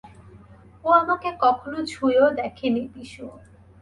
[0.85, 3.25] ও আমাকে কখনও ছুঁয়েও দেখেনি, বিশু।